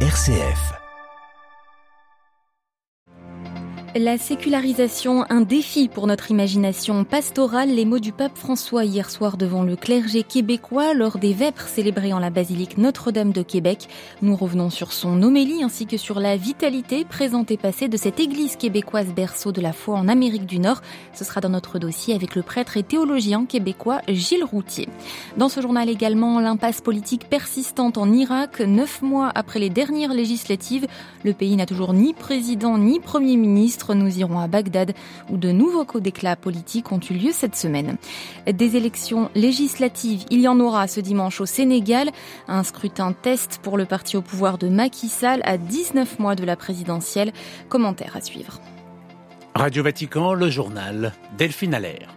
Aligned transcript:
RCF. 0.00 0.85
La 3.98 4.18
sécularisation, 4.18 5.24
un 5.30 5.40
défi 5.40 5.88
pour 5.88 6.06
notre 6.06 6.30
imagination 6.30 7.04
pastorale, 7.04 7.70
les 7.70 7.86
mots 7.86 7.98
du 7.98 8.12
pape 8.12 8.36
François 8.36 8.84
hier 8.84 9.08
soir 9.08 9.38
devant 9.38 9.62
le 9.62 9.74
clergé 9.74 10.22
québécois 10.22 10.92
lors 10.92 11.16
des 11.16 11.32
vêpres 11.32 11.66
célébrées 11.66 12.12
en 12.12 12.18
la 12.18 12.28
basilique 12.28 12.76
Notre-Dame 12.76 13.32
de 13.32 13.40
Québec. 13.40 13.88
Nous 14.20 14.36
revenons 14.36 14.68
sur 14.68 14.92
son 14.92 15.22
homélie 15.22 15.62
ainsi 15.64 15.86
que 15.86 15.96
sur 15.96 16.20
la 16.20 16.36
vitalité 16.36 17.06
présente 17.06 17.50
et 17.50 17.56
passée 17.56 17.88
de 17.88 17.96
cette 17.96 18.20
église 18.20 18.56
québécoise 18.56 19.14
berceau 19.14 19.50
de 19.50 19.62
la 19.62 19.72
foi 19.72 19.96
en 19.96 20.08
Amérique 20.08 20.44
du 20.44 20.58
Nord. 20.58 20.82
Ce 21.14 21.24
sera 21.24 21.40
dans 21.40 21.48
notre 21.48 21.78
dossier 21.78 22.14
avec 22.14 22.34
le 22.34 22.42
prêtre 22.42 22.76
et 22.76 22.82
théologien 22.82 23.46
québécois 23.46 24.02
Gilles 24.08 24.44
Routier. 24.44 24.90
Dans 25.38 25.48
ce 25.48 25.62
journal 25.62 25.88
également, 25.88 26.38
l'impasse 26.40 26.82
politique 26.82 27.30
persistante 27.30 27.96
en 27.96 28.12
Irak. 28.12 28.60
Neuf 28.60 29.00
mois 29.00 29.32
après 29.34 29.58
les 29.58 29.70
dernières 29.70 30.12
législatives, 30.12 30.86
le 31.24 31.32
pays 31.32 31.56
n'a 31.56 31.64
toujours 31.64 31.94
ni 31.94 32.12
président 32.12 32.76
ni 32.76 33.00
premier 33.00 33.38
ministre 33.38 33.85
nous 33.94 34.18
irons 34.18 34.38
à 34.38 34.48
Bagdad 34.48 34.92
où 35.30 35.36
de 35.36 35.50
nouveaux 35.52 35.84
coups 35.84 36.02
d'éclat 36.02 36.36
politiques 36.36 36.92
ont 36.92 37.00
eu 37.00 37.14
lieu 37.14 37.30
cette 37.32 37.56
semaine. 37.56 37.96
Des 38.46 38.76
élections 38.76 39.30
législatives, 39.34 40.24
il 40.30 40.40
y 40.40 40.48
en 40.48 40.60
aura 40.60 40.88
ce 40.88 41.00
dimanche 41.00 41.40
au 41.40 41.46
Sénégal. 41.46 42.10
Un 42.48 42.62
scrutin 42.62 43.12
test 43.12 43.60
pour 43.62 43.76
le 43.76 43.84
parti 43.84 44.16
au 44.16 44.22
pouvoir 44.22 44.58
de 44.58 44.68
Macky 44.68 45.08
Sall 45.08 45.40
à 45.44 45.58
19 45.58 46.18
mois 46.18 46.34
de 46.34 46.44
la 46.44 46.56
présidentielle. 46.56 47.32
Commentaire 47.68 48.16
à 48.16 48.20
suivre. 48.20 48.60
Radio 49.54 49.82
Vatican, 49.82 50.34
le 50.34 50.50
journal 50.50 51.12
Delphine 51.38 51.74
Allaire. 51.74 52.15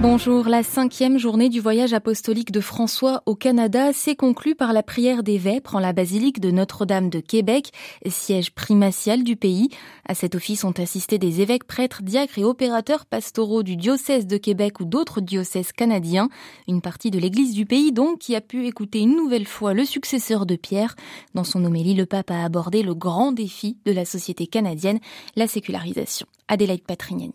Bonjour, 0.00 0.46
la 0.48 0.62
cinquième 0.62 1.18
journée 1.18 1.48
du 1.48 1.58
voyage 1.58 1.92
apostolique 1.92 2.52
de 2.52 2.60
François 2.60 3.24
au 3.26 3.34
Canada 3.34 3.92
s'est 3.92 4.14
conclue 4.14 4.54
par 4.54 4.72
la 4.72 4.84
prière 4.84 5.24
des 5.24 5.38
Vêpres 5.38 5.74
en 5.74 5.80
la 5.80 5.92
basilique 5.92 6.38
de 6.38 6.52
Notre-Dame 6.52 7.10
de 7.10 7.18
Québec, 7.18 7.72
siège 8.06 8.52
primatial 8.52 9.24
du 9.24 9.34
pays. 9.34 9.70
À 10.06 10.14
cet 10.14 10.36
office 10.36 10.62
ont 10.62 10.70
assisté 10.78 11.18
des 11.18 11.40
évêques, 11.40 11.64
prêtres, 11.64 12.02
diacres 12.04 12.38
et 12.38 12.44
opérateurs 12.44 13.06
pastoraux 13.06 13.64
du 13.64 13.74
diocèse 13.74 14.28
de 14.28 14.36
Québec 14.36 14.78
ou 14.78 14.84
d'autres 14.84 15.20
diocèses 15.20 15.72
canadiens. 15.72 16.28
Une 16.68 16.80
partie 16.80 17.10
de 17.10 17.18
l'église 17.18 17.52
du 17.52 17.66
pays 17.66 17.90
donc 17.90 18.20
qui 18.20 18.36
a 18.36 18.40
pu 18.40 18.68
écouter 18.68 19.00
une 19.00 19.16
nouvelle 19.16 19.48
fois 19.48 19.74
le 19.74 19.84
successeur 19.84 20.46
de 20.46 20.54
Pierre. 20.54 20.94
Dans 21.34 21.42
son 21.42 21.64
homélie, 21.64 21.94
le 21.94 22.06
pape 22.06 22.30
a 22.30 22.44
abordé 22.44 22.84
le 22.84 22.94
grand 22.94 23.32
défi 23.32 23.78
de 23.84 23.90
la 23.90 24.04
société 24.04 24.46
canadienne, 24.46 25.00
la 25.34 25.48
sécularisation. 25.48 26.28
Adélaïde 26.46 26.86
Patrignani. 26.86 27.34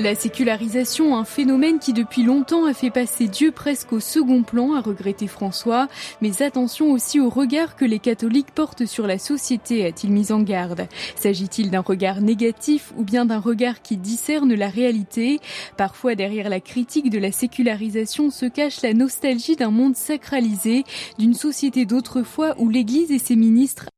La 0.00 0.14
sécularisation, 0.14 1.14
un 1.14 1.26
phénomène 1.26 1.78
qui 1.78 1.92
depuis 1.92 2.22
longtemps 2.22 2.64
a 2.64 2.72
fait 2.72 2.88
passer 2.90 3.28
Dieu 3.28 3.52
presque 3.52 3.92
au 3.92 4.00
second 4.00 4.42
plan, 4.42 4.72
a 4.72 4.80
regretté 4.80 5.26
François. 5.26 5.88
Mais 6.22 6.40
attention 6.40 6.90
aussi 6.90 7.20
au 7.20 7.28
regard 7.28 7.76
que 7.76 7.84
les 7.84 7.98
catholiques 7.98 8.52
portent 8.54 8.86
sur 8.86 9.06
la 9.06 9.18
société, 9.18 9.84
a-t-il 9.84 10.10
mis 10.10 10.32
en 10.32 10.40
garde. 10.40 10.88
S'agit-il 11.16 11.70
d'un 11.70 11.82
regard 11.82 12.22
négatif 12.22 12.94
ou 12.96 13.04
bien 13.04 13.26
d'un 13.26 13.40
regard 13.40 13.82
qui 13.82 13.98
discerne 13.98 14.54
la 14.54 14.70
réalité? 14.70 15.38
Parfois 15.76 16.14
derrière 16.14 16.48
la 16.48 16.60
critique 16.60 17.10
de 17.10 17.18
la 17.18 17.30
sécularisation 17.30 18.30
se 18.30 18.46
cache 18.46 18.80
la 18.80 18.94
nostalgie 18.94 19.56
d'un 19.56 19.70
monde 19.70 19.96
sacralisé, 19.96 20.84
d'une 21.18 21.34
société 21.34 21.84
d'autrefois 21.84 22.54
où 22.56 22.70
l'Église 22.70 23.12
et 23.12 23.18
ses 23.18 23.36
ministres 23.36 23.90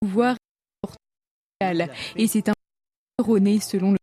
pouvoir 0.00 0.36
et 2.16 2.28
c'est 2.28 2.48
un 2.48 2.54
erroné 3.18 3.58
selon 3.58 3.90
le 3.90 3.97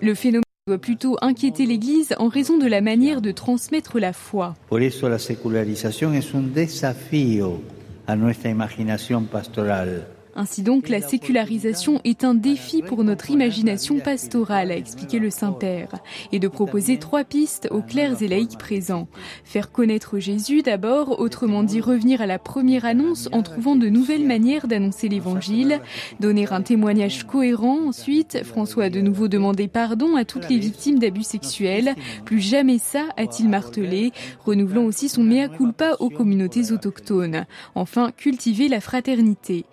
le 0.00 0.14
phénomène 0.14 0.42
doit 0.66 0.78
plutôt 0.78 1.16
inquiéter 1.22 1.66
l'Église 1.66 2.14
en 2.18 2.28
raison 2.28 2.58
de 2.58 2.66
la 2.66 2.80
manière 2.80 3.20
de 3.20 3.32
transmettre 3.32 3.98
la 3.98 4.12
foi. 4.12 4.54
Por 4.68 4.82
eso 4.82 5.08
la 5.08 5.18
secularización 5.18 6.14
es 6.14 6.34
un 6.34 6.52
desafío 6.52 7.62
a 8.06 8.16
nuestra 8.16 8.50
imaginación 8.50 9.26
pastoral. 9.26 10.17
Ainsi 10.38 10.62
donc, 10.62 10.88
la 10.88 11.00
sécularisation 11.00 12.00
est 12.04 12.22
un 12.22 12.34
défi 12.34 12.80
pour 12.82 13.02
notre 13.02 13.28
imagination 13.28 13.98
pastorale, 13.98 14.70
a 14.70 14.76
expliqué 14.76 15.18
le 15.18 15.30
Saint-Père, 15.30 15.88
et 16.30 16.38
de 16.38 16.46
proposer 16.46 17.00
trois 17.00 17.24
pistes 17.24 17.66
aux 17.72 17.82
clercs 17.82 18.22
et 18.22 18.28
laïcs 18.28 18.56
présents. 18.56 19.08
Faire 19.42 19.72
connaître 19.72 20.20
Jésus 20.20 20.62
d'abord, 20.62 21.18
autrement 21.18 21.64
dit 21.64 21.80
revenir 21.80 22.22
à 22.22 22.26
la 22.26 22.38
première 22.38 22.84
annonce 22.84 23.28
en 23.32 23.42
trouvant 23.42 23.74
de 23.74 23.88
nouvelles 23.88 24.24
manières 24.24 24.68
d'annoncer 24.68 25.08
l'Évangile, 25.08 25.80
donner 26.20 26.46
un 26.52 26.62
témoignage 26.62 27.26
cohérent 27.26 27.88
ensuite, 27.88 28.44
François 28.44 28.84
a 28.84 28.90
de 28.90 29.00
nouveau 29.00 29.26
demandé 29.26 29.66
pardon 29.66 30.14
à 30.14 30.24
toutes 30.24 30.48
les 30.48 30.58
victimes 30.58 31.00
d'abus 31.00 31.24
sexuels, 31.24 31.96
plus 32.24 32.38
jamais 32.38 32.78
ça, 32.78 33.06
a-t-il 33.16 33.48
martelé, 33.48 34.12
renouvelant 34.44 34.84
aussi 34.84 35.08
son 35.08 35.24
mea 35.24 35.48
culpa 35.48 35.96
aux 35.98 36.10
communautés 36.10 36.70
autochtones. 36.70 37.44
Enfin, 37.74 38.12
cultiver 38.16 38.68
la 38.68 38.80
fraternité. 38.80 39.64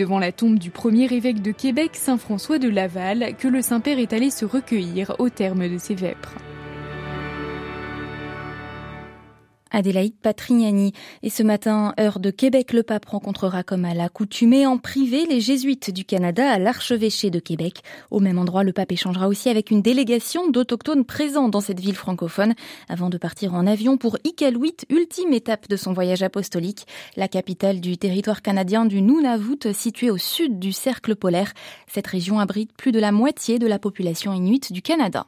Devant 0.00 0.18
la 0.18 0.32
tombe 0.32 0.58
du 0.58 0.70
premier 0.70 1.12
évêque 1.12 1.42
de 1.42 1.52
Québec, 1.52 1.90
Saint 1.92 2.16
François 2.16 2.58
de 2.58 2.70
Laval, 2.70 3.34
que 3.36 3.48
le 3.48 3.60
Saint-Père 3.60 3.98
est 3.98 4.14
allé 4.14 4.30
se 4.30 4.46
recueillir 4.46 5.14
au 5.18 5.28
terme 5.28 5.68
de 5.68 5.76
ses 5.76 5.94
vêpres. 5.94 6.36
Adélaïde 9.70 10.16
Patrignani. 10.20 10.92
Et 11.22 11.30
ce 11.30 11.42
matin, 11.42 11.94
heure 11.98 12.20
de 12.20 12.30
Québec, 12.30 12.72
le 12.72 12.82
pape 12.82 13.06
rencontrera 13.06 13.62
comme 13.62 13.84
à 13.84 13.94
l'accoutumée 13.94 14.66
en 14.66 14.78
privé 14.78 15.26
les 15.26 15.40
jésuites 15.40 15.90
du 15.90 16.04
Canada 16.04 16.50
à 16.50 16.58
l'archevêché 16.58 17.30
de 17.30 17.38
Québec. 17.38 17.82
Au 18.10 18.20
même 18.20 18.38
endroit, 18.38 18.64
le 18.64 18.72
pape 18.72 18.92
échangera 18.92 19.28
aussi 19.28 19.48
avec 19.48 19.70
une 19.70 19.82
délégation 19.82 20.48
d'autochtones 20.48 21.04
présents 21.04 21.48
dans 21.48 21.60
cette 21.60 21.80
ville 21.80 21.94
francophone 21.94 22.54
avant 22.88 23.10
de 23.10 23.18
partir 23.18 23.54
en 23.54 23.66
avion 23.66 23.96
pour 23.96 24.18
Iqaluit, 24.24 24.76
ultime 24.88 25.32
étape 25.32 25.68
de 25.68 25.76
son 25.76 25.92
voyage 25.92 26.22
apostolique, 26.22 26.86
la 27.16 27.28
capitale 27.28 27.80
du 27.80 27.98
territoire 27.98 28.42
canadien 28.42 28.86
du 28.86 29.02
Nunavut 29.02 29.72
située 29.72 30.10
au 30.10 30.18
sud 30.18 30.58
du 30.58 30.72
cercle 30.72 31.16
polaire. 31.16 31.52
Cette 31.86 32.06
région 32.06 32.38
abrite 32.38 32.72
plus 32.76 32.92
de 32.92 33.00
la 33.00 33.12
moitié 33.12 33.58
de 33.58 33.66
la 33.66 33.78
population 33.78 34.32
inuite 34.32 34.72
du 34.72 34.82
Canada. 34.82 35.26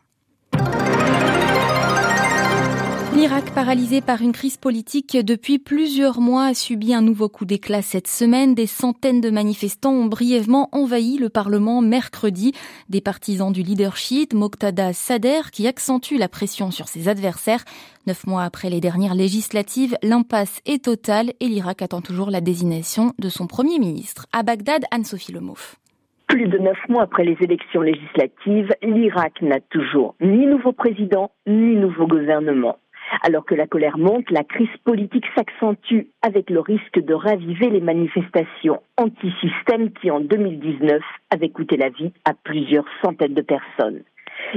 L'Irak, 3.15 3.53
paralysé 3.55 4.01
par 4.01 4.23
une 4.23 4.33
crise 4.33 4.57
politique 4.57 5.19
depuis 5.23 5.59
plusieurs 5.59 6.19
mois, 6.19 6.47
a 6.47 6.55
subi 6.55 6.95
un 6.95 7.03
nouveau 7.03 7.29
coup 7.29 7.45
d'éclat 7.45 7.83
cette 7.83 8.07
semaine. 8.07 8.55
Des 8.55 8.67
centaines 8.67 9.21
de 9.21 9.29
manifestants 9.29 9.93
ont 9.93 10.07
brièvement 10.07 10.71
envahi 10.73 11.19
le 11.19 11.29
Parlement 11.29 11.83
mercredi. 11.83 12.53
Des 12.89 13.03
partisans 13.03 13.53
du 13.53 13.63
leadership, 13.63 14.33
Moqtada 14.33 14.95
Sader, 14.95 15.43
qui 15.53 15.69
accentue 15.69 16.17
la 16.17 16.29
pression 16.29 16.71
sur 16.71 16.89
ses 16.89 17.09
adversaires. 17.09 17.65
Neuf 18.07 18.27
mois 18.27 18.45
après 18.45 18.71
les 18.71 18.81
dernières 18.81 19.15
législatives, 19.15 19.95
l'impasse 20.03 20.63
est 20.65 20.87
totale 20.87 21.33
et 21.41 21.49
l'Irak 21.49 21.83
attend 21.83 22.01
toujours 22.01 22.31
la 22.31 22.41
désignation 22.41 23.13
de 23.19 23.29
son 23.29 23.47
premier 23.47 23.79
ministre. 23.79 24.27
À 24.33 24.43
Bagdad, 24.43 24.85
Anne-Sophie 24.91 25.33
Lemouf. 25.33 25.77
Plus 26.29 26.49
de 26.49 26.57
neuf 26.57 26.79
mois 26.89 27.03
après 27.03 27.25
les 27.25 27.37
élections 27.43 27.83
législatives, 27.83 28.75
l'Irak 28.83 29.43
n'a 29.43 29.61
toujours 29.61 30.15
ni 30.23 30.47
nouveau 30.47 30.73
président 30.73 31.31
ni 31.47 31.77
nouveau 31.77 32.07
gouvernement. 32.07 32.79
Alors 33.21 33.45
que 33.45 33.55
la 33.55 33.67
colère 33.67 33.99
monte, 33.99 34.31
la 34.31 34.43
crise 34.43 34.75
politique 34.85 35.27
s'accentue 35.37 36.07
avec 36.23 36.49
le 36.49 36.61
risque 36.61 36.99
de 36.99 37.15
raviver 37.15 37.69
les 37.69 37.81
manifestations 37.81 38.81
anti-système 38.97 39.93
qui, 39.93 40.11
en 40.11 40.21
2019, 40.21 41.03
avaient 41.31 41.51
coûté 41.51 41.77
la 41.77 41.91
vie 41.91 42.13
à 42.25 42.33
plusieurs 42.35 42.87
centaines 43.03 43.35
de 43.35 43.43
personnes. 43.43 44.03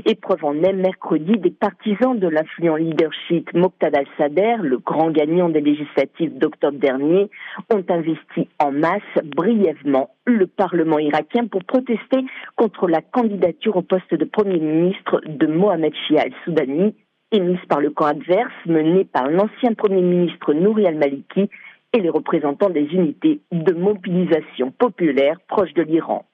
Épreuve 0.06 0.44
en 0.44 0.64
est 0.64 0.74
mercredi, 0.74 1.38
des 1.38 1.52
partisans 1.52 2.18
de 2.18 2.28
l'influent 2.28 2.78
leadership 2.78 3.54
Moqtada 3.54 4.00
al-Sadr, 4.00 4.62
le 4.62 4.78
grand 4.78 5.12
gagnant 5.12 5.50
des 5.50 5.62
législatives 5.62 6.38
d'octobre 6.38 6.80
dernier, 6.80 7.30
ont 7.74 7.84
investi 7.90 8.48
en 8.60 8.72
masse 8.72 9.02
brièvement 9.24 10.10
le 10.26 10.48
Parlement 10.48 11.00
irakien 11.00 11.48
pour 11.48 11.64
protester 11.64 12.26
contre 12.56 12.88
la 12.88 13.02
candidature 13.02 13.76
au 13.78 13.82
poste 13.82 14.14
de 14.14 14.26
Premier 14.26 14.60
ministre 14.60 15.22
de 15.26 15.48
Mohamed 15.48 15.94
Shia 16.08 16.22
al-Soudani, 16.24 16.96
émise 17.36 17.60
par 17.68 17.82
le 17.82 17.90
camp 17.90 18.06
adverse 18.06 18.54
mené 18.66 19.04
par 19.04 19.30
l'ancien 19.30 19.74
Premier 19.74 20.02
ministre 20.02 20.54
Nouri 20.54 20.88
al-Maliki 20.88 21.50
et 21.94 22.00
les 22.00 22.10
représentants 22.10 22.70
des 22.70 22.86
unités 22.94 23.42
de 23.52 23.74
mobilisation 23.74 24.72
populaire 24.72 25.38
proches 25.48 25.74
de 25.74 25.84
l'Iran. 25.84 26.26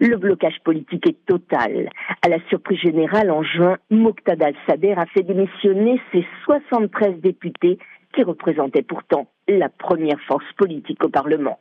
Le 0.00 0.16
blocage 0.16 0.60
politique 0.62 1.08
est 1.08 1.26
total. 1.26 1.88
À 2.22 2.28
la 2.28 2.38
surprise 2.48 2.78
générale, 2.78 3.30
en 3.30 3.42
juin, 3.42 3.78
Moqtada 3.90 4.46
al-Sadr 4.46 4.98
a 4.98 5.06
fait 5.06 5.22
démissionner 5.22 6.00
ses 6.12 6.24
73 6.44 7.20
députés 7.20 7.78
qui 8.14 8.22
représentaient 8.22 8.82
pourtant 8.82 9.26
la 9.48 9.68
première 9.68 10.20
force 10.26 10.50
politique 10.56 11.02
au 11.04 11.08
Parlement. 11.08 11.58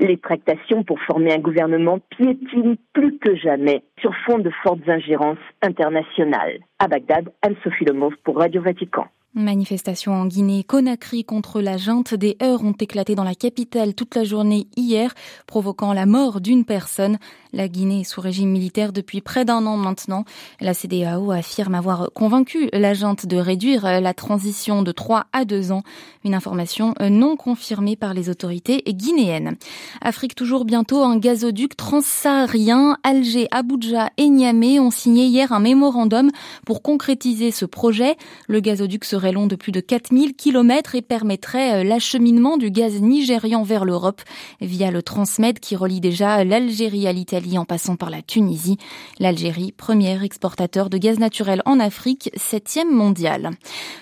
Les 0.00 0.16
tractations 0.18 0.82
pour 0.82 1.00
former 1.00 1.32
un 1.32 1.38
gouvernement 1.38 1.98
piétinent 2.10 2.76
plus 2.92 3.18
que 3.18 3.36
jamais 3.36 3.82
sur 4.00 4.14
fond 4.26 4.38
de 4.38 4.50
fortes 4.62 4.88
ingérences 4.88 5.38
internationales. 5.62 6.58
À 6.78 6.88
Bagdad, 6.88 7.30
Anne-Sophie 7.42 7.84
Lemov 7.84 8.14
pour 8.24 8.38
Radio 8.38 8.62
Vatican. 8.62 9.06
Manifestation 9.36 10.12
en 10.12 10.26
Guinée-Conakry 10.26 11.24
contre 11.24 11.60
la 11.60 11.76
junte. 11.76 12.14
Des 12.14 12.36
heurts 12.40 12.62
ont 12.62 12.70
éclaté 12.70 13.16
dans 13.16 13.24
la 13.24 13.34
capitale 13.34 13.92
toute 13.92 14.14
la 14.14 14.22
journée 14.22 14.68
hier, 14.76 15.12
provoquant 15.48 15.92
la 15.92 16.06
mort 16.06 16.40
d'une 16.40 16.64
personne. 16.64 17.18
La 17.52 17.66
Guinée 17.66 18.00
est 18.00 18.04
sous 18.04 18.20
régime 18.20 18.50
militaire 18.50 18.92
depuis 18.92 19.20
près 19.20 19.44
d'un 19.44 19.66
an 19.66 19.76
maintenant. 19.76 20.24
La 20.60 20.72
CDAO 20.72 21.32
affirme 21.32 21.74
avoir 21.74 22.10
convaincu 22.12 22.68
la 22.72 22.94
junte 22.94 23.26
de 23.26 23.36
réduire 23.36 24.00
la 24.00 24.14
transition 24.14 24.82
de 24.82 24.92
3 24.92 25.26
à 25.32 25.44
2 25.44 25.72
ans. 25.72 25.82
Une 26.24 26.34
information 26.34 26.94
non 27.00 27.36
confirmée 27.36 27.96
par 27.96 28.14
les 28.14 28.30
autorités 28.30 28.82
guinéennes. 28.86 29.56
Afrique 30.00 30.36
toujours 30.36 30.64
bientôt, 30.64 31.02
un 31.02 31.18
gazoduc 31.18 31.76
transsaharien. 31.76 32.98
Alger, 33.02 33.48
Abuja 33.50 34.10
et 34.16 34.28
Niamey 34.28 34.78
ont 34.78 34.92
signé 34.92 35.26
hier 35.26 35.52
un 35.52 35.60
mémorandum 35.60 36.30
pour 36.64 36.82
concrétiser 36.82 37.50
ce 37.50 37.64
projet. 37.64 38.16
Le 38.46 38.60
gazoduc 38.60 39.04
serait 39.04 39.23
long 39.32 39.46
de 39.46 39.56
plus 39.56 39.72
de 39.72 39.80
4000 39.80 40.34
km 40.34 40.94
et 40.94 41.02
permettrait 41.02 41.80
euh, 41.80 41.84
l'acheminement 41.84 42.56
du 42.56 42.70
gaz 42.70 43.00
nigérian 43.00 43.62
vers 43.62 43.84
l'Europe 43.84 44.22
via 44.60 44.90
le 44.90 45.02
Transmed 45.02 45.58
qui 45.60 45.76
relie 45.76 46.00
déjà 46.00 46.44
l'Algérie 46.44 47.06
à 47.06 47.12
l'Italie 47.12 47.58
en 47.58 47.64
passant 47.64 47.96
par 47.96 48.10
la 48.10 48.22
Tunisie. 48.22 48.78
L'Algérie, 49.18 49.72
premier 49.72 50.22
exportateur 50.24 50.90
de 50.90 50.98
gaz 50.98 51.18
naturel 51.18 51.62
en 51.64 51.80
Afrique, 51.80 52.30
septième 52.36 52.90
mondial. 52.90 53.50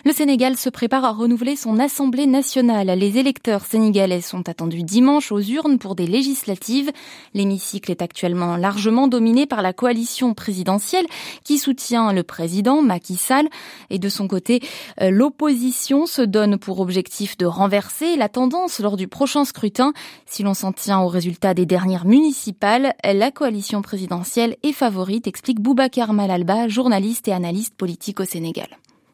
Le 0.04 0.12
Sénégal 0.12 0.56
se 0.56 0.68
prépare 0.70 1.04
à 1.04 1.12
renouveler 1.12 1.56
son 1.56 1.78
Assemblée 1.78 2.26
nationale. 2.26 2.88
Les 2.98 3.18
électeurs 3.18 3.64
sénégalais 3.64 4.20
sont 4.20 4.48
attendus 4.48 4.82
dimanche 4.82 5.32
aux 5.32 5.40
urnes 5.40 5.78
pour 5.78 5.94
des 5.94 6.06
législatives. 6.06 6.90
L'hémicycle 7.34 7.90
est 7.90 8.02
actuellement 8.02 8.56
largement 8.56 9.08
dominé 9.08 9.46
par 9.46 9.62
la 9.62 9.72
coalition 9.72 10.34
présidentielle 10.34 11.06
qui 11.44 11.58
soutient 11.58 12.12
le 12.12 12.22
président 12.22 12.82
Macky 12.82 13.16
Sall 13.16 13.48
et 13.90 13.98
de 13.98 14.08
son 14.08 14.28
côté, 14.28 14.60
euh, 15.00 15.10
L'opposition 15.14 16.06
se 16.06 16.22
donne 16.22 16.56
pour 16.56 16.80
objectif 16.80 17.36
de 17.36 17.44
renverser 17.44 18.16
la 18.16 18.30
tendance 18.30 18.80
lors 18.80 18.96
du 18.96 19.08
prochain 19.08 19.44
scrutin. 19.44 19.92
Si 20.24 20.42
l'on 20.42 20.54
s'en 20.54 20.72
tient 20.72 21.00
aux 21.00 21.08
résultats 21.08 21.52
des 21.52 21.66
dernières 21.66 22.06
municipales, 22.06 22.94
la 23.04 23.30
coalition 23.30 23.82
présidentielle 23.82 24.56
est 24.62 24.72
favorite, 24.72 25.26
explique 25.26 25.60
Boubacar 25.60 26.14
Malalba, 26.14 26.66
journaliste 26.66 27.28
et 27.28 27.32
analyste 27.32 27.74
politique 27.74 28.20
au 28.20 28.24
Sénégal. 28.24 28.68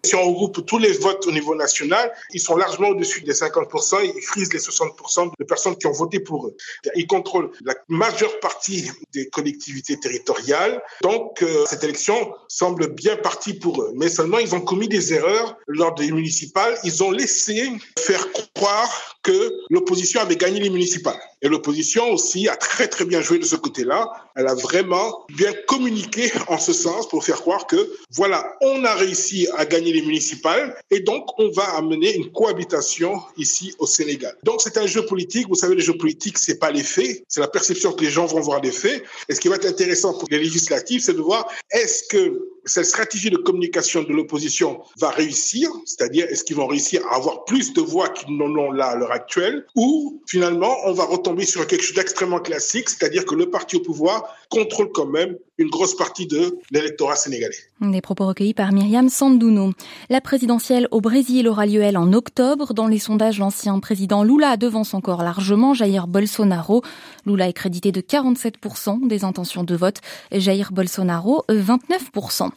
Si 0.05 0.15
on 0.15 0.23
regroupe 0.23 0.65
tous 0.65 0.79
les 0.79 0.93
votes 0.93 1.27
au 1.27 1.33
niveau 1.33 1.55
national, 1.55 2.12
ils 2.33 2.41
sont 2.41 2.56
largement 2.56 2.89
au-dessus 2.89 3.23
des 3.23 3.33
50%, 3.33 4.12
ils 4.17 4.23
frisent 4.23 4.53
les 4.53 4.61
60% 4.61 5.33
de 5.39 5.45
personnes 5.45 5.77
qui 5.77 5.87
ont 5.87 5.93
voté 5.93 6.21
pour 6.21 6.47
eux. 6.47 6.56
Ils 6.95 7.06
contrôlent 7.06 7.50
la 7.65 7.75
majeure 7.89 8.39
partie 8.41 8.91
des 9.12 9.29
collectivités 9.29 9.99
territoriales. 9.99 10.81
Donc, 11.03 11.43
euh, 11.43 11.65
cette 11.67 11.83
élection 11.85 12.33
semble 12.49 12.89
bien 12.95 13.17
partie 13.17 13.55
pour 13.55 13.83
eux. 13.83 13.93
Mais 13.95 14.09
seulement, 14.09 14.39
ils 14.39 14.55
ont 14.55 14.61
commis 14.61 14.89
des 14.89 15.15
erreurs 15.15 15.56
lors 15.67 15.95
des 15.95 16.11
municipales. 16.12 16.79
Ils 16.85 17.03
ont 17.03 17.11
laissé 17.11 17.71
faire 17.99 18.25
croire 18.59 19.19
que 19.23 19.53
l'opposition 19.71 20.21
avait 20.21 20.37
gagné 20.37 20.59
les 20.59 20.71
municipales. 20.71 21.21
Et 21.43 21.49
l'opposition 21.49 22.11
aussi 22.11 22.49
a 22.49 22.57
très 22.57 22.89
très 22.89 23.05
bien 23.05 23.21
joué 23.21 23.39
de 23.39 23.45
ce 23.45 23.55
côté-là. 23.55 24.11
Elle 24.35 24.49
a 24.49 24.55
vraiment 24.55 25.25
bien 25.29 25.53
communiqué 25.69 26.33
en 26.49 26.59
ce 26.59 26.73
sens 26.73 27.09
pour 27.09 27.25
faire 27.25 27.41
croire 27.41 27.67
que 27.69 27.81
voilà, 28.13 28.57
on 28.61 28.85
a 28.85 28.95
réussi 28.95 29.47
à 29.57 29.65
gagner 29.65 29.93
les 29.93 30.03
municipales 30.03 30.77
et 30.91 31.01
donc 31.01 31.39
on 31.39 31.51
va 31.51 31.77
amener 31.77 32.17
une 32.17 32.33
cohabitation 32.33 33.21
ici 33.37 33.75
au 33.79 33.87
Sénégal. 33.87 34.35
Donc 34.43 34.61
c'est 34.61 34.77
un 34.77 34.87
jeu 34.87 35.07
politique. 35.07 35.47
Vous 35.49 35.55
savez, 35.55 35.77
le 35.77 35.83
jeu 35.83 35.97
politique, 35.97 36.39
c'est 36.39 36.59
pas 36.59 36.73
les 36.73 36.83
faits, 36.83 37.23
c'est 37.29 37.41
la 37.41 37.49
perception 37.49 37.93
que 37.93 38.05
les 38.05 38.11
gens 38.11 38.27
vont 38.27 38.41
voir 38.41 38.61
des 38.61 38.73
faits. 38.73 39.05
Et 39.29 39.35
ce 39.35 39.41
qui 39.41 39.49
va 39.49 39.57
être 39.57 39.67
intéressant 39.67 40.15
pour 40.19 40.29
les 40.31 40.39
législatives, 40.39 41.03
c'est 41.03 41.15
de 41.15 41.23
voir 41.23 41.47
est-ce 41.71 42.03
que 42.09 42.49
cette 42.65 42.87
stratégie 42.87 43.31
de 43.31 43.37
communication 43.37 44.03
de 44.03 44.13
l'opposition 44.13 44.81
va 45.01 45.11
réussir, 45.11 45.71
c'est-à-dire 45.85 46.27
est-ce 46.29 46.45
qu'ils 46.45 46.57
vont 46.57 46.67
réussir 46.67 47.03
à 47.11 47.17
avoir 47.17 47.45
plus 47.45 47.73
de 47.73 47.81
voix 47.81 48.09
qu'ils 48.09 48.37
n'en 48.37 48.55
ont 48.57 48.71
là 48.71 48.87
à 48.87 48.97
l'heure 48.97 49.13
actuelle, 49.13 49.67
ou 49.75 50.23
finalement 50.27 50.75
on 50.87 50.93
va 50.93 51.07
tomber 51.19 51.45
sur 51.45 51.67
quelque 51.67 51.83
chose 51.83 51.97
d'extrêmement 51.97 52.41
classique, 52.41 52.89
c'est-à-dire 52.89 53.25
que 53.25 53.35
le 53.35 53.51
parti 53.51 53.77
au 53.77 53.81
pouvoir 53.81 54.25
contrôle 54.51 54.91
quand 54.93 55.07
même 55.07 55.37
une 55.59 55.69
grosse 55.69 55.97
partie 55.97 56.27
de 56.27 56.59
l'électorat 56.71 57.17
sénégalais. 57.17 57.57
Des 57.81 58.01
propos 58.01 58.27
recueillis 58.27 58.55
par 58.55 58.73
Myriam 58.73 59.09
Sandouno. 59.09 59.73
La 60.09 60.21
présidentielle 60.21 60.87
au 60.93 61.01
Brésil 61.01 61.49
aura 61.49 61.67
lieu, 61.67 61.83
elle, 61.83 61.97
en 61.97 62.13
octobre. 62.13 62.75
Dans 62.75 62.87
les 62.87 63.01
sondages, 63.01 63.39
l'ancien 63.39 63.79
président 63.81 64.23
Lula 64.23 64.57
devance 64.57 64.95
encore 64.95 65.23
largement 65.23 65.75
Jair 65.75 66.07
Bolsonaro. 66.07 66.83
Lula 67.27 67.49
est 67.49 67.53
crédité 67.53 67.91
de 67.91 68.01
47% 68.01 69.09
des 69.09 69.25
intentions 69.25 69.65
de 69.65 69.75
vote. 69.75 69.97
Jair 70.31 70.71
Bolsonaro, 70.73 71.45
29%. 71.49 72.51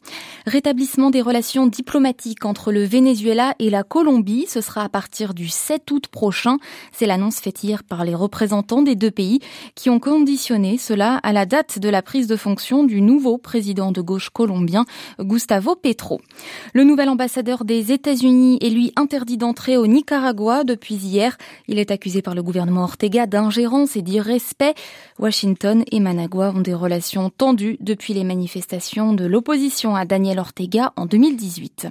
Rétablissement 0.48 1.12
des 1.12 1.22
relations 1.22 1.68
diplomatiques 1.68 2.46
entre 2.46 2.72
le 2.72 2.84
Venezuela 2.84 3.54
et 3.60 3.70
la 3.70 3.84
Colombie. 3.84 4.46
Ce 4.48 4.60
sera 4.62 4.84
à 4.84 4.90
partir 4.90 5.34
du 5.34 5.48
7 5.48 5.90
août 5.92 6.08
prochain. 6.08 6.58
C'est 6.92 7.06
l'annonce 7.06 7.40
faite 7.40 7.64
hier 7.64 7.84
par 7.84 8.04
les 8.04 8.16
représentants 8.16 8.82
des 8.82 8.96
deux 8.96 9.12
pays 9.12 9.40
qui 9.76 9.90
ont 9.90 10.00
conditionné 10.00 10.78
cela 10.78 11.18
à 11.18 11.32
la 11.32 11.46
date 11.46 11.78
de 11.80 11.90
la 11.90 12.02
prise 12.02 12.28
de 12.28 12.36
fonction 12.36 12.84
du 12.84 13.02
nouveau 13.02 13.38
président 13.38 13.92
de 13.92 14.02
gauche 14.02 14.30
colombien, 14.30 14.86
Gustavo 15.20 15.76
Petro. 15.76 16.22
Le 16.74 16.84
nouvel 16.84 17.10
ambassadeur 17.10 17.64
des 17.64 17.92
États-Unis 17.92 18.58
est 18.62 18.70
lui 18.70 18.94
interdit 18.96 19.38
d'entrer 19.38 19.78
au 19.78 19.86
Nicaragua 19.86 20.64
depuis 20.64 20.96
hier. 20.96 21.38
Il 21.68 21.78
est 21.78 21.92
accusé 21.92 22.22
par 22.22 22.34
le 22.34 22.42
gouvernement 22.42 22.84
Ortega 22.84 23.28
d'ingérence 23.28 23.96
et 23.96 24.02
d'irrespect. 24.02 24.76
Washington 25.20 25.84
et 25.92 26.00
Managua 26.00 26.52
ont 26.56 26.62
des 26.62 26.74
relations 26.74 27.30
tendues 27.30 27.78
depuis 27.80 28.14
les 28.14 28.24
manifestations 28.24 29.14
de 29.14 29.26
l'opposition 29.26 29.81
à 29.90 30.06
Daniel 30.06 30.40
Ortega 30.40 30.94
en 30.96 31.06
2018. 31.06 31.88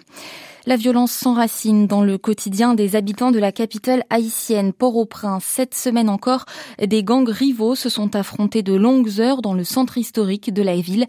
La 0.67 0.77
violence 0.77 1.13
s'enracine 1.13 1.87
dans 1.87 2.03
le 2.03 2.19
quotidien 2.19 2.75
des 2.75 2.95
habitants 2.95 3.33
de 3.33 3.39
la 3.39 3.51
capitale 3.51 4.05
haïtienne, 4.11 4.73
Port-au-Prince. 4.73 5.45
Cette 5.45 5.75
semaine 5.75 6.09
encore, 6.09 6.45
des 6.81 7.03
gangs 7.03 7.29
rivaux 7.29 7.75
se 7.75 7.89
sont 7.89 8.15
affrontés 8.15 8.63
de 8.63 8.75
longues 8.75 9.21
heures 9.21 9.43
dans 9.43 9.55
le 9.55 9.65
centre 9.65 9.99
historique 9.99 10.53
de 10.53 10.63
la 10.63 10.77
ville. 10.77 11.07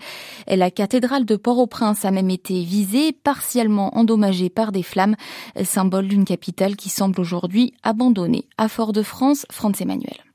La 0.48 0.72
cathédrale 0.72 1.26
de 1.26 1.36
Port-au-Prince 1.36 2.06
a 2.06 2.12
même 2.12 2.30
été 2.30 2.64
visée, 2.64 3.12
partiellement 3.12 3.96
endommagée 3.98 4.50
par 4.50 4.72
des 4.72 4.84
flammes, 4.84 5.16
symbole 5.64 6.08
d'une 6.08 6.26
capitale 6.26 6.76
qui 6.76 6.90
semble 6.90 7.20
aujourd'hui 7.20 7.74
abandonnée. 7.84 8.48
À 8.58 8.68
Fort-de-France, 8.68 9.46
France 9.52 9.82
Emmanuel. 9.82 10.31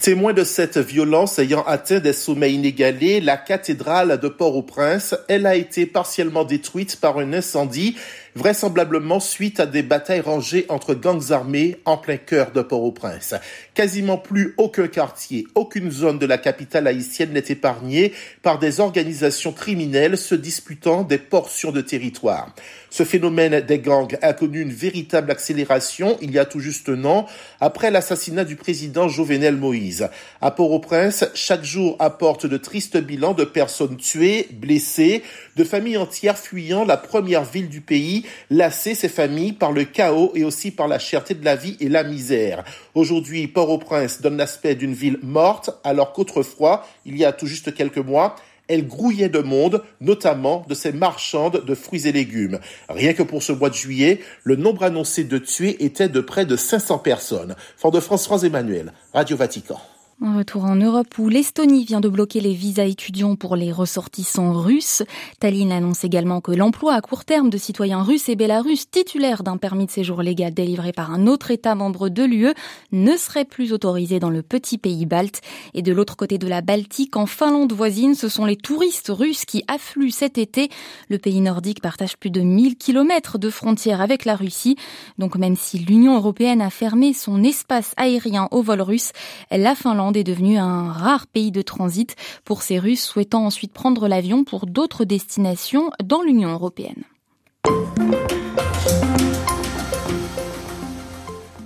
Témoin 0.00 0.34
de 0.34 0.44
cette 0.44 0.78
violence 0.78 1.38
ayant 1.38 1.64
atteint 1.64 2.00
des 2.00 2.12
sommets 2.12 2.52
inégalés, 2.52 3.20
la 3.20 3.36
cathédrale 3.36 4.20
de 4.20 4.28
Port-au-Prince, 4.28 5.16
elle 5.26 5.46
a 5.46 5.56
été 5.56 5.86
partiellement 5.86 6.44
détruite 6.44 7.00
par 7.00 7.18
un 7.18 7.32
incendie 7.32 7.96
vraisemblablement 8.36 9.18
suite 9.18 9.60
à 9.60 9.66
des 9.66 9.82
batailles 9.82 10.20
rangées 10.20 10.66
entre 10.68 10.94
gangs 10.94 11.32
armés 11.32 11.78
en 11.86 11.96
plein 11.96 12.18
cœur 12.18 12.52
de 12.52 12.60
Port-au-Prince. 12.60 13.34
Quasiment 13.74 14.18
plus 14.18 14.54
aucun 14.58 14.88
quartier, 14.88 15.46
aucune 15.54 15.90
zone 15.90 16.18
de 16.18 16.26
la 16.26 16.36
capitale 16.36 16.86
haïtienne 16.86 17.32
n'est 17.32 17.44
épargnée 17.48 18.12
par 18.42 18.58
des 18.58 18.80
organisations 18.80 19.52
criminelles 19.52 20.18
se 20.18 20.34
disputant 20.34 21.02
des 21.02 21.18
portions 21.18 21.72
de 21.72 21.80
territoire. 21.80 22.54
Ce 22.90 23.04
phénomène 23.04 23.60
des 23.60 23.78
gangs 23.78 24.16
a 24.22 24.34
connu 24.34 24.60
une 24.60 24.72
véritable 24.72 25.30
accélération 25.30 26.18
il 26.20 26.30
y 26.30 26.38
a 26.38 26.44
tout 26.44 26.60
juste 26.60 26.90
un 26.90 27.04
an 27.04 27.26
après 27.60 27.90
l'assassinat 27.90 28.44
du 28.44 28.56
président 28.56 29.08
Jovenel 29.08 29.56
Moïse. 29.56 30.08
À 30.42 30.50
Port-au-Prince, 30.50 31.24
chaque 31.34 31.64
jour 31.64 31.96
apporte 31.98 32.46
de 32.46 32.56
tristes 32.58 32.98
bilans 32.98 33.34
de 33.34 33.44
personnes 33.44 33.96
tuées, 33.96 34.48
blessées, 34.52 35.22
de 35.56 35.64
familles 35.64 35.96
entières 35.96 36.38
fuyant 36.38 36.84
la 36.84 36.98
première 36.98 37.44
ville 37.44 37.68
du 37.68 37.80
pays 37.80 38.25
lasser 38.50 38.94
ces 38.94 39.08
familles 39.08 39.52
par 39.52 39.72
le 39.72 39.84
chaos 39.84 40.32
et 40.34 40.44
aussi 40.44 40.70
par 40.70 40.88
la 40.88 40.98
cherté 40.98 41.34
de 41.34 41.44
la 41.44 41.56
vie 41.56 41.76
et 41.80 41.88
la 41.88 42.04
misère. 42.04 42.64
Aujourd'hui, 42.94 43.46
Port-au-Prince 43.46 44.20
donne 44.20 44.36
l'aspect 44.36 44.74
d'une 44.74 44.94
ville 44.94 45.18
morte, 45.22 45.70
alors 45.84 46.12
qu'autrefois, 46.12 46.86
il 47.04 47.16
y 47.16 47.24
a 47.24 47.32
tout 47.32 47.46
juste 47.46 47.74
quelques 47.74 47.98
mois, 47.98 48.36
elle 48.68 48.86
grouillait 48.86 49.28
de 49.28 49.38
monde, 49.38 49.82
notamment 50.00 50.64
de 50.68 50.74
ses 50.74 50.92
marchandes 50.92 51.64
de 51.64 51.74
fruits 51.74 52.06
et 52.06 52.12
légumes. 52.12 52.58
Rien 52.88 53.12
que 53.12 53.22
pour 53.22 53.42
ce 53.42 53.52
mois 53.52 53.70
de 53.70 53.74
juillet, 53.74 54.20
le 54.44 54.56
nombre 54.56 54.82
annoncé 54.82 55.24
de 55.24 55.38
tués 55.38 55.84
était 55.84 56.08
de 56.08 56.20
près 56.20 56.46
de 56.46 56.56
500 56.56 56.98
personnes. 56.98 57.54
Fort 57.76 57.92
de 57.92 58.00
France, 58.00 58.24
France 58.24 58.44
Emmanuel, 58.44 58.92
Radio 59.12 59.36
Vatican. 59.36 59.80
Un 60.22 60.38
retour 60.38 60.64
en 60.64 60.76
Europe 60.76 61.18
où 61.18 61.28
l'Estonie 61.28 61.84
vient 61.84 62.00
de 62.00 62.08
bloquer 62.08 62.40
les 62.40 62.54
visas 62.54 62.86
étudiants 62.86 63.36
pour 63.36 63.54
les 63.54 63.70
ressortissants 63.70 64.54
russes. 64.54 65.02
Tallinn 65.40 65.70
annonce 65.70 66.04
également 66.04 66.40
que 66.40 66.52
l'emploi 66.52 66.94
à 66.94 67.02
court 67.02 67.26
terme 67.26 67.50
de 67.50 67.58
citoyens 67.58 68.02
russes 68.02 68.30
et 68.30 68.34
belarusses 68.34 68.90
titulaires 68.90 69.42
d'un 69.42 69.58
permis 69.58 69.84
de 69.84 69.90
séjour 69.90 70.22
légal 70.22 70.54
délivré 70.54 70.92
par 70.92 71.12
un 71.12 71.26
autre 71.26 71.50
État 71.50 71.74
membre 71.74 72.08
de 72.08 72.24
l'UE 72.24 72.54
ne 72.92 73.14
serait 73.18 73.44
plus 73.44 73.74
autorisé 73.74 74.18
dans 74.18 74.30
le 74.30 74.40
petit 74.40 74.78
pays 74.78 75.04
balte. 75.04 75.42
Et 75.74 75.82
de 75.82 75.92
l'autre 75.92 76.16
côté 76.16 76.38
de 76.38 76.48
la 76.48 76.62
Baltique, 76.62 77.14
en 77.18 77.26
Finlande 77.26 77.74
voisine, 77.74 78.14
ce 78.14 78.30
sont 78.30 78.46
les 78.46 78.56
touristes 78.56 79.10
russes 79.10 79.44
qui 79.44 79.64
affluent 79.68 80.10
cet 80.10 80.38
été. 80.38 80.70
Le 81.10 81.18
pays 81.18 81.42
nordique 81.42 81.82
partage 81.82 82.16
plus 82.16 82.30
de 82.30 82.40
1000 82.40 82.76
kilomètres 82.76 83.36
de 83.36 83.50
frontières 83.50 84.00
avec 84.00 84.24
la 84.24 84.34
Russie. 84.34 84.76
Donc 85.18 85.36
même 85.36 85.56
si 85.56 85.78
l'Union 85.78 86.16
européenne 86.16 86.62
a 86.62 86.70
fermé 86.70 87.12
son 87.12 87.44
espace 87.44 87.92
aérien 87.98 88.48
aux 88.50 88.62
vols 88.62 88.80
russes, 88.80 89.12
la 89.50 89.74
Finlande 89.74 90.05
est 90.12 90.24
devenu 90.24 90.58
un 90.58 90.90
rare 90.92 91.26
pays 91.26 91.50
de 91.50 91.62
transit 91.62 92.16
pour 92.44 92.62
ces 92.62 92.78
Russes 92.78 93.04
souhaitant 93.04 93.44
ensuite 93.44 93.72
prendre 93.72 94.08
l'avion 94.08 94.44
pour 94.44 94.66
d'autres 94.66 95.04
destinations 95.04 95.90
dans 96.02 96.22
l'Union 96.22 96.50
européenne. 96.50 97.04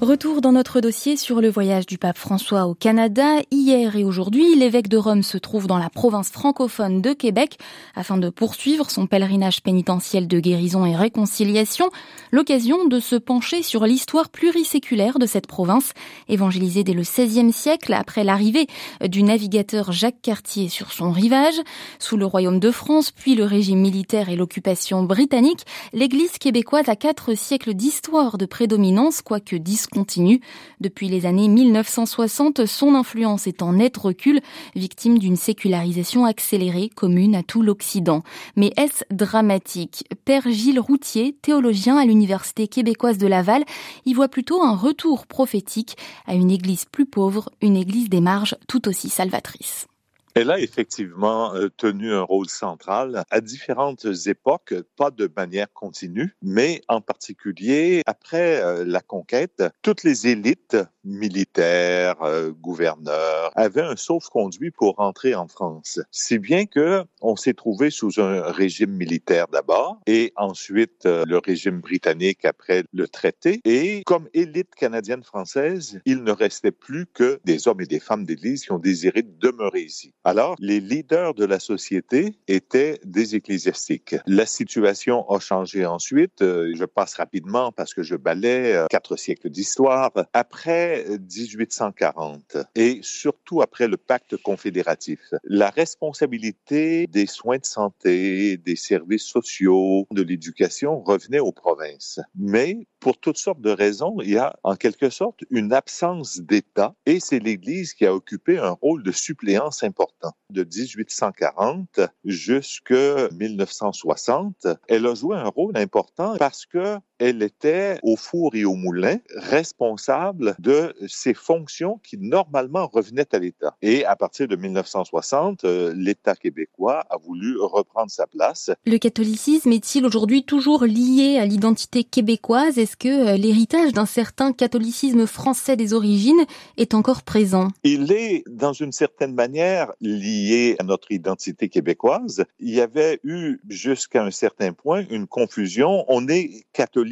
Retour 0.01 0.41
dans 0.41 0.53
notre 0.53 0.81
dossier 0.81 1.19
sur 1.19 1.43
le 1.43 1.51
voyage 1.51 1.85
du 1.85 1.99
pape 1.99 2.17
François 2.17 2.67
au 2.67 2.73
Canada. 2.73 3.41
Hier 3.51 3.97
et 3.97 4.03
aujourd'hui, 4.03 4.57
l'évêque 4.57 4.89
de 4.89 4.97
Rome 4.97 5.23
se 5.23 5.37
trouve 5.37 5.67
dans 5.67 5.77
la 5.77 5.91
province 5.91 6.31
francophone 6.31 7.03
de 7.03 7.13
Québec 7.13 7.59
afin 7.95 8.17
de 8.17 8.31
poursuivre 8.31 8.91
son 8.91 9.07
pèlerinage 9.07 9.63
pénitentiel 9.63 10.27
de 10.27 10.41
guérison 10.41 10.87
et 10.87 10.97
réconciliation. 10.97 11.91
L'occasion 12.33 12.87
de 12.87 12.99
se 12.99 13.15
pencher 13.15 13.63
sur 13.63 13.85
l'histoire 13.85 14.31
pluriséculaire 14.31 15.19
de 15.19 15.27
cette 15.27 15.47
province, 15.47 15.93
évangélisée 16.31 16.83
dès 16.83 16.95
le 16.95 17.03
XVIe 17.03 17.53
siècle 17.53 17.93
après 17.93 18.25
l'arrivée 18.25 18.69
du 19.07 19.23
navigateur 19.23 19.93
Jacques 19.93 20.23
Cartier 20.23 20.71
sur 20.71 20.93
son 20.93 21.11
rivage. 21.11 21.61
Sous 21.99 22.17
le 22.17 22.25
royaume 22.25 22.59
de 22.59 22.71
France, 22.71 23.11
puis 23.11 23.35
le 23.35 23.45
régime 23.45 23.81
militaire 23.81 24.31
et 24.31 24.37
l'occupation 24.37 25.03
britannique, 25.03 25.67
l'église 25.93 26.39
québécoise 26.39 26.89
a 26.89 26.97
quatre 26.97 27.35
siècles 27.35 27.75
d'histoire 27.75 28.39
de 28.39 28.47
prédominance, 28.47 29.21
quoique 29.21 29.57
continue. 29.91 30.41
Depuis 30.81 31.09
les 31.09 31.27
années 31.27 31.49
1960, 31.49 32.67
son 32.67 32.95
influence 32.95 33.47
est 33.47 33.63
en 33.63 33.75
net 33.75 33.97
recul, 33.97 34.41
victime 34.75 35.19
d'une 35.19 35.37
sécularisation 35.37 36.25
accélérée 36.25 36.89
commune 36.89 37.35
à 37.35 37.43
tout 37.43 37.63
l'Occident. 37.63 38.23
Mais 38.57 38.73
est-ce 38.77 39.05
dramatique? 39.11 40.05
Père 40.25 40.51
Gilles 40.51 40.81
Routier, 40.81 41.37
théologien 41.43 41.97
à 41.97 42.07
l'Université 42.07 42.69
québécoise 42.69 43.19
de 43.19 43.27
Laval, 43.27 43.65
y 44.07 44.15
voit 44.15 44.29
plutôt 44.29 44.63
un 44.63 44.75
retour 44.75 45.27
prophétique 45.27 45.97
à 46.27 46.35
une 46.35 46.51
église 46.51 46.85
plus 46.85 47.07
pauvre, 47.07 47.51
une 47.61 47.77
église 47.77 48.09
des 48.09 48.21
marges 48.21 48.57
tout 48.69 48.89
aussi 48.89 49.09
salvatrice. 49.09 49.90
Elle 50.35 50.51
a 50.51 50.61
effectivement 50.61 51.55
euh, 51.55 51.69
tenu 51.77 52.13
un 52.13 52.23
rôle 52.23 52.49
central 52.49 53.25
à 53.31 53.41
différentes 53.41 54.07
époques, 54.27 54.75
pas 54.97 55.11
de 55.11 55.31
manière 55.35 55.73
continue, 55.73 56.37
mais 56.43 56.83
en 56.89 57.01
particulier 57.01 58.03
après 58.07 58.63
euh, 58.63 58.85
la 58.87 59.01
conquête, 59.01 59.65
toutes 59.83 60.05
les 60.05 60.29
élites 60.29 60.77
militaires, 61.05 62.23
euh, 62.23 62.51
gouverneurs 62.51 63.53
avaient 63.55 63.83
un 63.83 63.97
sauf-conduit 63.97 64.71
pour 64.71 64.97
rentrer 64.97 65.35
en 65.35 65.49
France. 65.49 66.01
Si 66.11 66.39
bien 66.39 66.67
que 66.67 67.05
on 67.21 67.37
s'est 67.37 67.55
trouvé 67.55 67.91
sous 67.91 68.21
un 68.21 68.43
régime 68.51 68.93
militaire 68.93 69.49
d'abord 69.49 70.01
et 70.07 70.33
ensuite 70.37 71.05
le 71.05 71.39
régime 71.39 71.81
britannique 71.81 72.45
après 72.45 72.85
le 72.93 73.09
traité 73.09 73.61
et 73.65 74.03
comme 74.05 74.29
élite 74.35 74.75
canadienne 74.75 75.23
française, 75.23 76.01
il 76.05 76.23
ne 76.23 76.33
restait 76.33 76.73
plus 76.73 77.07
que 77.07 77.41
des 77.45 77.69
hommes 77.69 77.81
et 77.81 77.87
des 77.87 78.01
femmes 78.01 78.25
d'église 78.25 78.65
qui 78.65 78.73
ont 78.73 78.79
désiré 78.79 79.23
demeurer 79.23 79.83
ici. 79.83 80.13
Alors, 80.25 80.57
les 80.59 80.81
leaders 80.81 81.35
de 81.35 81.45
la 81.45 81.61
société 81.61 82.39
étaient 82.49 83.01
des 83.05 83.35
ecclésiastiques. 83.35 84.17
La 84.27 84.47
situation 84.47 85.29
a 85.31 85.39
changé 85.39 85.87
ensuite. 85.87 86.43
Euh, 86.43 86.73
je 86.77 86.85
passe 86.85 87.15
rapidement 87.15 87.73
parce 87.73 87.95
que 87.95 88.03
je 88.03 88.17
balais 88.17 88.75
euh, 88.75 88.87
quatre 88.91 89.17
siècles 89.17 89.51
d'histoire. 89.51 90.13
Après 90.33 90.90
1840 91.19 92.57
et 92.75 93.01
surtout 93.03 93.63
après 93.63 93.89
le 93.89 93.97
pacte 93.97 94.37
confédératif, 94.37 95.21
la 95.45 95.71
responsabilité 95.71 97.07
des 97.07 97.27
soins 97.27 97.59
de 97.59 97.65
santé, 97.65 98.57
des 98.57 98.77
services 98.77 99.25
sociaux, 99.25 100.07
de 100.11 100.23
l'éducation 100.23 101.01
revenait 101.03 101.41
aux 101.41 101.53
provinces. 101.53 102.21
Mais 102.35 102.87
pour 103.01 103.19
toutes 103.19 103.39
sortes 103.39 103.61
de 103.61 103.71
raisons, 103.71 104.17
il 104.21 104.31
y 104.31 104.39
a 104.39 104.57
en 104.63 104.77
quelque 104.77 105.11
sorte 105.11 105.41
une 105.51 105.73
absence 105.73 106.41
d'État 106.41 106.95
et 107.07 107.21
c'est 107.21 107.39
l'Église 107.39 107.95
qui 107.95 108.07
a 108.07 108.15
occupé 108.15 108.59
un 108.59 108.71
rôle 108.71 109.03
de 109.03 109.13
suppléance 109.13 109.83
important. 109.83 110.33
De 110.51 110.65
1840 110.65 112.01
jusqu'à 112.25 113.29
1960, 113.31 114.67
elle 114.89 115.07
a 115.07 115.15
joué 115.15 115.37
un 115.37 115.49
rôle 115.49 115.77
important 115.77 116.37
parce 116.39 116.67
que 116.67 116.99
elle 117.21 117.43
était 117.43 117.99
au 118.03 118.17
four 118.17 118.55
et 118.55 118.65
au 118.65 118.75
moulin 118.75 119.19
responsable 119.37 120.57
de 120.59 120.95
ces 121.07 121.35
fonctions 121.35 122.01
qui 122.03 122.17
normalement 122.17 122.87
revenaient 122.87 123.33
à 123.35 123.39
l'État. 123.39 123.77
Et 123.83 124.07
à 124.07 124.17
partir 124.17 124.49
de 124.49 124.57
1960, 124.57 125.65
euh, 125.65 125.93
l'État 125.95 126.35
québécois 126.35 127.05
a 127.11 127.19
voulu 127.19 127.59
reprendre 127.61 128.11
sa 128.11 128.27
place. 128.27 128.71
Le 128.87 128.97
catholicisme 128.97 129.71
est-il 129.71 130.07
aujourd'hui 130.07 130.45
toujours 130.45 130.85
lié 130.85 131.39
à 131.39 131.45
l'identité 131.45 132.05
québécoise? 132.05 132.79
Est-ce 132.79 132.97
que 132.97 133.09
euh, 133.09 133.37
l'héritage 133.37 133.93
d'un 133.93 134.07
certain 134.07 134.55
catholicisme 134.55 135.27
français 135.27 135.77
des 135.77 135.93
origines 135.93 136.47
est 136.79 136.95
encore 136.95 137.23
présent? 137.23 137.69
Il 137.85 138.13
est, 138.13 138.45
dans 138.49 138.73
une 138.73 138.93
certaine 138.93 139.35
manière, 139.35 139.93
lié 140.01 140.77
à 140.79 140.85
notre 140.85 141.13
identité 141.13 141.69
québécoise. 141.69 142.47
Il 142.61 142.71
y 142.71 142.81
avait 142.81 143.21
eu, 143.25 143.61
jusqu'à 143.69 144.25
un 144.25 144.31
certain 144.31 144.73
point, 144.73 145.05
une 145.11 145.27
confusion. 145.27 146.07
On 146.09 146.27
est 146.27 146.65
catholique 146.73 147.10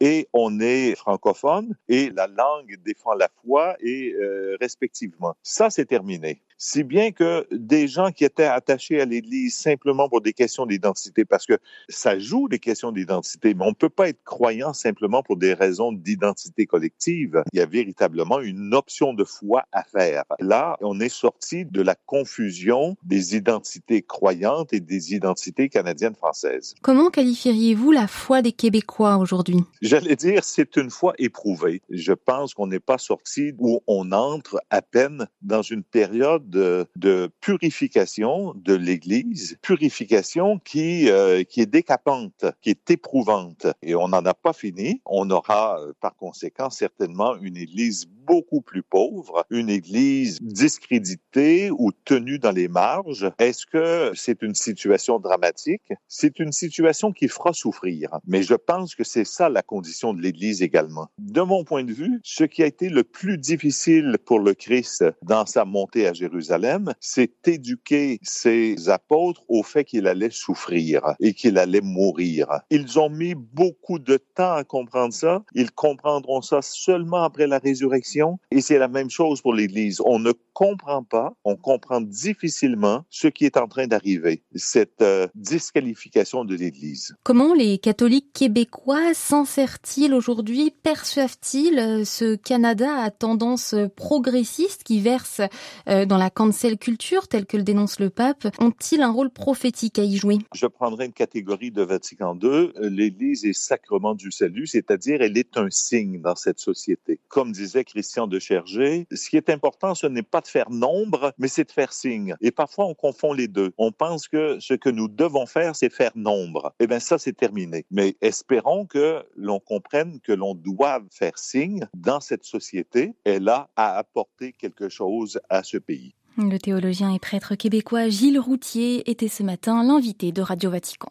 et 0.00 0.28
on 0.32 0.60
est 0.60 0.94
francophone 0.96 1.74
et 1.88 2.10
la 2.10 2.26
langue 2.26 2.76
défend 2.84 3.14
la 3.14 3.28
foi 3.44 3.76
et 3.80 4.14
euh, 4.14 4.56
respectivement. 4.60 5.34
Ça, 5.42 5.70
c'est 5.70 5.86
terminé 5.86 6.40
si 6.62 6.84
bien 6.84 7.10
que 7.10 7.46
des 7.50 7.88
gens 7.88 8.12
qui 8.12 8.22
étaient 8.22 8.44
attachés 8.44 9.00
à 9.00 9.06
l'Église 9.06 9.56
simplement 9.56 10.10
pour 10.10 10.20
des 10.20 10.34
questions 10.34 10.66
d'identité, 10.66 11.24
parce 11.24 11.46
que 11.46 11.58
ça 11.88 12.18
joue 12.18 12.48
des 12.48 12.58
questions 12.58 12.92
d'identité, 12.92 13.54
mais 13.54 13.64
on 13.64 13.70
ne 13.70 13.74
peut 13.74 13.88
pas 13.88 14.10
être 14.10 14.22
croyant 14.24 14.74
simplement 14.74 15.22
pour 15.22 15.38
des 15.38 15.54
raisons 15.54 15.90
d'identité 15.90 16.66
collective. 16.66 17.42
Il 17.54 17.58
y 17.58 17.62
a 17.62 17.66
véritablement 17.66 18.40
une 18.40 18.74
option 18.74 19.14
de 19.14 19.24
foi 19.24 19.64
à 19.72 19.84
faire. 19.84 20.24
Là, 20.38 20.76
on 20.82 21.00
est 21.00 21.08
sorti 21.08 21.64
de 21.64 21.80
la 21.80 21.94
confusion 21.94 22.94
des 23.04 23.36
identités 23.36 24.02
croyantes 24.02 24.74
et 24.74 24.80
des 24.80 25.14
identités 25.14 25.70
canadiennes 25.70 26.14
françaises. 26.14 26.74
Comment 26.82 27.08
qualifieriez-vous 27.08 27.90
la 27.90 28.06
foi 28.06 28.42
des 28.42 28.52
Québécois 28.52 29.16
aujourd'hui? 29.16 29.39
J'allais 29.82 30.16
dire, 30.16 30.44
c'est 30.44 30.76
une 30.76 30.90
foi 30.90 31.14
éprouvée. 31.18 31.82
Je 31.90 32.12
pense 32.12 32.54
qu'on 32.54 32.66
n'est 32.66 32.80
pas 32.80 32.98
sorti 32.98 33.52
où 33.58 33.80
on 33.86 34.12
entre 34.12 34.60
à 34.70 34.82
peine 34.82 35.26
dans 35.42 35.62
une 35.62 35.82
période 35.82 36.48
de, 36.50 37.30
purification 37.40 38.52
de 38.56 38.74
l'Église, 38.74 39.58
purification 39.62 40.58
qui, 40.58 41.10
euh, 41.10 41.42
qui 41.44 41.60
est 41.60 41.66
décapante, 41.66 42.44
qui 42.62 42.70
est 42.70 42.90
éprouvante. 42.90 43.66
Et 43.82 43.94
on 43.94 44.08
n'en 44.08 44.24
a 44.24 44.34
pas 44.34 44.52
fini. 44.52 45.00
On 45.06 45.30
aura 45.30 45.80
euh, 45.80 45.92
par 46.00 46.16
conséquent 46.16 46.70
certainement 46.70 47.36
une 47.36 47.56
Église 47.56 48.06
beaucoup 48.30 48.60
plus 48.60 48.84
pauvre, 48.84 49.44
une 49.50 49.68
Église 49.68 50.38
discréditée 50.40 51.68
ou 51.72 51.90
tenue 52.04 52.38
dans 52.38 52.52
les 52.52 52.68
marges. 52.68 53.28
Est-ce 53.40 53.66
que 53.66 54.12
c'est 54.14 54.42
une 54.42 54.54
situation 54.54 55.18
dramatique? 55.18 55.92
C'est 56.06 56.38
une 56.38 56.52
situation 56.52 57.10
qui 57.10 57.26
fera 57.26 57.52
souffrir. 57.52 58.20
Mais 58.28 58.44
je 58.44 58.54
pense 58.54 58.94
que 58.94 59.02
c'est 59.02 59.24
ça 59.24 59.48
la 59.48 59.62
condition 59.62 60.14
de 60.14 60.20
l'Église 60.22 60.62
également. 60.62 61.08
De 61.18 61.40
mon 61.40 61.64
point 61.64 61.82
de 61.82 61.92
vue, 61.92 62.20
ce 62.22 62.44
qui 62.44 62.62
a 62.62 62.66
été 62.66 62.88
le 62.88 63.02
plus 63.02 63.36
difficile 63.36 64.16
pour 64.24 64.38
le 64.38 64.54
Christ 64.54 65.04
dans 65.22 65.44
sa 65.44 65.64
montée 65.64 66.06
à 66.06 66.12
Jérusalem, 66.12 66.92
c'est 67.00 67.48
éduquer 67.48 68.20
ses 68.22 68.88
apôtres 68.90 69.42
au 69.48 69.64
fait 69.64 69.82
qu'il 69.84 70.06
allait 70.06 70.30
souffrir 70.30 71.14
et 71.18 71.34
qu'il 71.34 71.58
allait 71.58 71.80
mourir. 71.80 72.60
Ils 72.70 72.96
ont 73.00 73.10
mis 73.10 73.34
beaucoup 73.34 73.98
de 73.98 74.18
temps 74.36 74.54
à 74.54 74.62
comprendre 74.62 75.12
ça. 75.12 75.42
Ils 75.54 75.72
comprendront 75.72 76.42
ça 76.42 76.62
seulement 76.62 77.24
après 77.24 77.48
la 77.48 77.58
résurrection. 77.58 78.19
Et 78.50 78.60
c'est 78.60 78.78
la 78.78 78.88
même 78.88 79.10
chose 79.10 79.40
pour 79.40 79.54
l'Église. 79.54 80.00
On 80.04 80.18
ne 80.18 80.32
comprend 80.60 81.02
pas, 81.02 81.32
on 81.44 81.56
comprend 81.56 82.02
difficilement 82.02 83.06
ce 83.08 83.28
qui 83.28 83.46
est 83.46 83.56
en 83.56 83.66
train 83.66 83.86
d'arriver, 83.86 84.42
cette 84.54 85.00
euh, 85.00 85.26
disqualification 85.34 86.44
de 86.44 86.54
l'Église. 86.54 87.14
Comment 87.22 87.54
les 87.54 87.78
catholiques 87.78 88.34
québécois 88.34 89.14
s'en 89.14 89.46
servent-ils 89.46 90.12
aujourd'hui? 90.12 90.70
Perçoivent-ils 90.82 91.78
euh, 91.78 92.04
ce 92.04 92.36
Canada 92.36 92.94
à 93.02 93.10
tendance 93.10 93.74
progressiste 93.96 94.84
qui 94.84 95.00
verse 95.00 95.40
euh, 95.88 96.04
dans 96.04 96.18
la 96.18 96.28
cancel 96.28 96.76
culture, 96.76 97.26
tel 97.26 97.46
que 97.46 97.56
le 97.56 97.62
dénonce 97.62 97.98
le 97.98 98.10
pape, 98.10 98.46
ont-ils 98.58 99.00
un 99.00 99.12
rôle 99.12 99.30
prophétique 99.30 99.98
à 99.98 100.04
y 100.04 100.18
jouer? 100.18 100.36
Je 100.54 100.66
prendrai 100.66 101.06
une 101.06 101.14
catégorie 101.14 101.70
de 101.70 101.80
Vatican 101.82 102.38
II. 102.38 102.72
L'Église 102.82 103.46
est 103.46 103.54
sacrement 103.54 104.14
du 104.14 104.30
salut, 104.30 104.66
c'est-à-dire 104.66 105.22
elle 105.22 105.38
est 105.38 105.56
un 105.56 105.70
signe 105.70 106.20
dans 106.20 106.36
cette 106.36 106.60
société. 106.60 107.18
Comme 107.28 107.50
disait 107.50 107.84
Christian 107.84 108.26
de 108.26 108.38
Chergé, 108.38 109.06
ce 109.10 109.30
qui 109.30 109.38
est 109.38 109.48
important, 109.48 109.94
ce 109.94 110.06
n'est 110.06 110.22
pas 110.22 110.42
de 110.42 110.49
faire 110.50 110.70
nombre, 110.70 111.32
mais 111.38 111.48
c'est 111.48 111.64
de 111.64 111.72
faire 111.72 111.92
signe. 111.92 112.34
Et 112.40 112.50
parfois, 112.50 112.86
on 112.86 112.94
confond 112.94 113.32
les 113.32 113.48
deux. 113.48 113.72
On 113.78 113.92
pense 113.92 114.28
que 114.28 114.58
ce 114.60 114.74
que 114.74 114.90
nous 114.90 115.08
devons 115.08 115.46
faire, 115.46 115.76
c'est 115.76 115.92
faire 115.92 116.12
nombre. 116.14 116.74
Eh 116.80 116.86
bien, 116.86 117.00
ça, 117.00 117.18
c'est 117.18 117.36
terminé. 117.36 117.86
Mais 117.90 118.16
espérons 118.20 118.86
que 118.86 119.24
l'on 119.36 119.60
comprenne 119.60 120.20
que 120.20 120.32
l'on 120.32 120.54
doit 120.54 121.00
faire 121.10 121.38
signe 121.38 121.86
dans 121.94 122.20
cette 122.20 122.44
société. 122.44 123.14
Elle 123.24 123.48
a 123.48 123.68
à 123.76 123.96
apporter 123.96 124.52
quelque 124.52 124.88
chose 124.88 125.40
à 125.48 125.62
ce 125.62 125.78
pays. 125.78 126.14
Le 126.36 126.58
théologien 126.58 127.12
et 127.12 127.18
prêtre 127.18 127.54
québécois 127.54 128.08
Gilles 128.08 128.38
Routier 128.38 129.10
était 129.10 129.28
ce 129.28 129.42
matin 129.42 129.82
l'invité 129.82 130.32
de 130.32 130.42
Radio 130.42 130.70
Vatican. 130.70 131.10